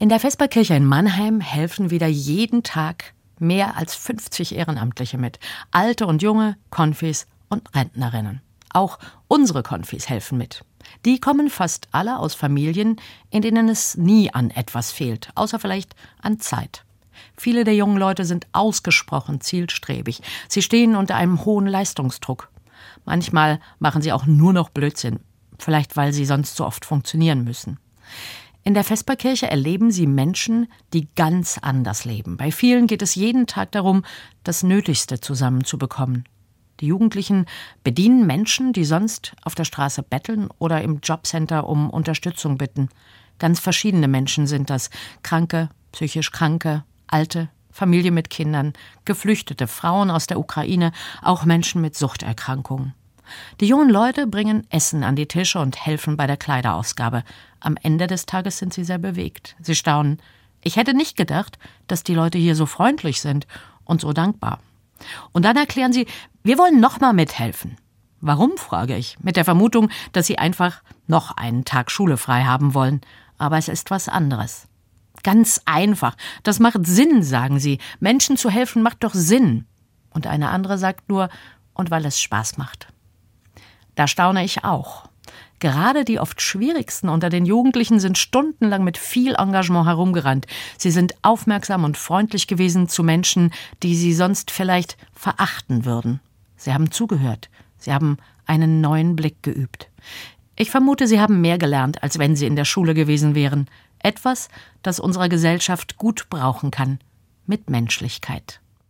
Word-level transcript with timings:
In 0.00 0.08
der 0.08 0.18
Vesperkirche 0.18 0.74
in 0.74 0.86
Mannheim 0.86 1.42
helfen 1.42 1.90
wieder 1.90 2.06
jeden 2.06 2.62
Tag 2.62 3.12
mehr 3.38 3.76
als 3.76 3.94
50 3.94 4.54
Ehrenamtliche 4.54 5.18
mit. 5.18 5.38
Alte 5.72 6.06
und 6.06 6.22
junge, 6.22 6.56
Konfis 6.70 7.26
und 7.50 7.74
Rentnerinnen. 7.74 8.40
Auch 8.72 8.98
unsere 9.28 9.62
Konfis 9.62 10.08
helfen 10.08 10.38
mit. 10.38 10.64
Die 11.04 11.20
kommen 11.20 11.50
fast 11.50 11.88
alle 11.92 12.18
aus 12.18 12.34
Familien, 12.34 12.96
in 13.28 13.42
denen 13.42 13.68
es 13.68 13.98
nie 13.98 14.32
an 14.32 14.50
etwas 14.50 14.90
fehlt, 14.90 15.28
außer 15.34 15.58
vielleicht 15.58 15.94
an 16.22 16.40
Zeit. 16.40 16.86
Viele 17.36 17.64
der 17.64 17.74
jungen 17.74 17.98
Leute 17.98 18.24
sind 18.24 18.46
ausgesprochen 18.52 19.42
zielstrebig. 19.42 20.22
Sie 20.48 20.62
stehen 20.62 20.96
unter 20.96 21.16
einem 21.16 21.44
hohen 21.44 21.66
Leistungsdruck. 21.66 22.48
Manchmal 23.04 23.60
machen 23.80 24.00
sie 24.00 24.12
auch 24.12 24.24
nur 24.24 24.54
noch 24.54 24.70
Blödsinn, 24.70 25.20
vielleicht 25.58 25.98
weil 25.98 26.14
sie 26.14 26.24
sonst 26.24 26.56
so 26.56 26.64
oft 26.64 26.86
funktionieren 26.86 27.44
müssen. 27.44 27.78
In 28.62 28.74
der 28.74 28.84
Vesperkirche 28.84 29.50
erleben 29.50 29.90
sie 29.90 30.06
Menschen, 30.06 30.68
die 30.92 31.08
ganz 31.16 31.58
anders 31.58 32.04
leben. 32.04 32.36
Bei 32.36 32.52
vielen 32.52 32.86
geht 32.86 33.00
es 33.02 33.14
jeden 33.14 33.46
Tag 33.46 33.72
darum, 33.72 34.04
das 34.44 34.62
Nötigste 34.62 35.20
zusammenzubekommen. 35.20 36.24
Die 36.80 36.86
Jugendlichen 36.86 37.46
bedienen 37.84 38.26
Menschen, 38.26 38.72
die 38.72 38.84
sonst 38.84 39.34
auf 39.42 39.54
der 39.54 39.64
Straße 39.64 40.02
betteln 40.02 40.48
oder 40.58 40.82
im 40.82 41.00
Jobcenter 41.02 41.66
um 41.66 41.90
Unterstützung 41.90 42.58
bitten. 42.58 42.88
Ganz 43.38 43.60
verschiedene 43.60 44.08
Menschen 44.08 44.46
sind 44.46 44.70
das. 44.70 44.90
Kranke, 45.22 45.70
psychisch 45.92 46.30
Kranke, 46.30 46.84
Alte, 47.06 47.48
Familie 47.70 48.10
mit 48.10 48.30
Kindern, 48.30 48.74
Geflüchtete, 49.04 49.66
Frauen 49.66 50.10
aus 50.10 50.26
der 50.26 50.38
Ukraine, 50.38 50.92
auch 51.22 51.44
Menschen 51.44 51.80
mit 51.80 51.96
Suchterkrankungen. 51.96 52.94
Die 53.60 53.66
jungen 53.66 53.90
Leute 53.90 54.26
bringen 54.26 54.66
Essen 54.70 55.04
an 55.04 55.16
die 55.16 55.26
Tische 55.26 55.58
und 55.58 55.84
helfen 55.84 56.16
bei 56.16 56.26
der 56.26 56.36
Kleiderausgabe. 56.36 57.24
Am 57.60 57.76
Ende 57.82 58.06
des 58.06 58.26
Tages 58.26 58.58
sind 58.58 58.72
sie 58.72 58.84
sehr 58.84 58.98
bewegt. 58.98 59.56
Sie 59.60 59.74
staunen. 59.74 60.20
Ich 60.62 60.76
hätte 60.76 60.94
nicht 60.94 61.16
gedacht, 61.16 61.58
dass 61.86 62.02
die 62.02 62.14
Leute 62.14 62.38
hier 62.38 62.54
so 62.54 62.66
freundlich 62.66 63.20
sind 63.20 63.46
und 63.84 64.00
so 64.00 64.12
dankbar. 64.12 64.60
Und 65.32 65.44
dann 65.44 65.56
erklären 65.56 65.92
sie, 65.92 66.06
wir 66.42 66.58
wollen 66.58 66.80
nochmal 66.80 67.12
mithelfen. 67.12 67.76
Warum, 68.20 68.58
frage 68.58 68.96
ich, 68.96 69.18
mit 69.20 69.36
der 69.36 69.44
Vermutung, 69.44 69.90
dass 70.12 70.26
sie 70.26 70.38
einfach 70.38 70.82
noch 71.06 71.36
einen 71.36 71.64
Tag 71.64 71.90
Schule 71.90 72.16
frei 72.16 72.44
haben 72.44 72.74
wollen. 72.74 73.00
Aber 73.38 73.56
es 73.56 73.68
ist 73.68 73.90
was 73.90 74.08
anderes. 74.08 74.68
Ganz 75.22 75.60
einfach. 75.64 76.16
Das 76.42 76.60
macht 76.60 76.86
Sinn, 76.86 77.22
sagen 77.22 77.58
sie. 77.58 77.78
Menschen 77.98 78.36
zu 78.36 78.50
helfen 78.50 78.82
macht 78.82 79.02
doch 79.04 79.14
Sinn. 79.14 79.66
Und 80.10 80.26
eine 80.26 80.50
andere 80.50 80.76
sagt 80.76 81.08
nur, 81.08 81.30
und 81.72 81.90
weil 81.90 82.04
es 82.04 82.20
Spaß 82.20 82.58
macht. 82.58 82.88
Da 84.00 84.06
staune 84.06 84.42
ich 84.46 84.64
auch. 84.64 85.10
Gerade 85.58 86.06
die 86.06 86.20
oft 86.20 86.40
schwierigsten 86.40 87.10
unter 87.10 87.28
den 87.28 87.44
Jugendlichen 87.44 88.00
sind 88.00 88.16
stundenlang 88.16 88.82
mit 88.82 88.96
viel 88.96 89.34
Engagement 89.34 89.86
herumgerannt. 89.86 90.46
Sie 90.78 90.90
sind 90.90 91.12
aufmerksam 91.20 91.84
und 91.84 91.98
freundlich 91.98 92.46
gewesen 92.46 92.88
zu 92.88 93.04
Menschen, 93.04 93.52
die 93.82 93.94
sie 93.94 94.14
sonst 94.14 94.52
vielleicht 94.52 94.96
verachten 95.12 95.84
würden. 95.84 96.20
Sie 96.56 96.72
haben 96.72 96.90
zugehört. 96.90 97.50
Sie 97.76 97.92
haben 97.92 98.16
einen 98.46 98.80
neuen 98.80 99.16
Blick 99.16 99.42
geübt. 99.42 99.90
Ich 100.56 100.70
vermute, 100.70 101.06
sie 101.06 101.20
haben 101.20 101.42
mehr 101.42 101.58
gelernt, 101.58 102.02
als 102.02 102.18
wenn 102.18 102.36
sie 102.36 102.46
in 102.46 102.56
der 102.56 102.64
Schule 102.64 102.94
gewesen 102.94 103.34
wären. 103.34 103.68
Etwas, 103.98 104.48
das 104.82 104.98
unserer 104.98 105.28
Gesellschaft 105.28 105.98
gut 105.98 106.30
brauchen 106.30 106.70
kann. 106.70 107.00
Mitmenschlichkeit. 107.44 108.60